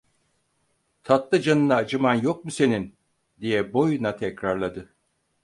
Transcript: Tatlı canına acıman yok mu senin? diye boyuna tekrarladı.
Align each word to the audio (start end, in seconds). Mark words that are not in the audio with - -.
Tatlı 1.03 1.41
canına 1.41 1.75
acıman 1.75 2.13
yok 2.13 2.45
mu 2.45 2.51
senin? 2.51 2.95
diye 3.41 3.73
boyuna 3.73 4.15
tekrarladı. 4.15 4.95